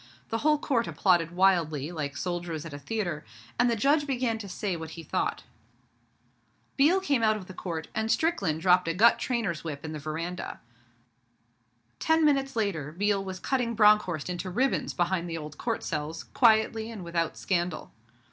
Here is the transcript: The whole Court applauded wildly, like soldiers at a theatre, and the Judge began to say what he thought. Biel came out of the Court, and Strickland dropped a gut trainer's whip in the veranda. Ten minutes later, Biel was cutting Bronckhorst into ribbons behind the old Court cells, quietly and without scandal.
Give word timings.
The 0.29 0.39
whole 0.39 0.57
Court 0.57 0.87
applauded 0.87 1.29
wildly, 1.35 1.91
like 1.91 2.17
soldiers 2.17 2.65
at 2.65 2.73
a 2.73 2.79
theatre, 2.79 3.23
and 3.59 3.69
the 3.69 3.75
Judge 3.75 4.07
began 4.07 4.39
to 4.39 4.49
say 4.49 4.75
what 4.75 4.89
he 4.97 5.03
thought. 5.03 5.43
Biel 6.75 6.99
came 6.99 7.21
out 7.21 7.35
of 7.37 7.45
the 7.45 7.53
Court, 7.53 7.87
and 7.93 8.09
Strickland 8.11 8.61
dropped 8.61 8.87
a 8.87 8.95
gut 8.95 9.19
trainer's 9.19 9.63
whip 9.63 9.85
in 9.85 9.91
the 9.91 9.99
veranda. 9.99 10.59
Ten 11.99 12.25
minutes 12.25 12.55
later, 12.55 12.91
Biel 12.91 13.23
was 13.23 13.39
cutting 13.39 13.75
Bronckhorst 13.75 14.27
into 14.27 14.49
ribbons 14.49 14.95
behind 14.95 15.29
the 15.29 15.37
old 15.37 15.59
Court 15.59 15.83
cells, 15.83 16.23
quietly 16.33 16.89
and 16.89 17.03
without 17.03 17.37
scandal. 17.37 17.91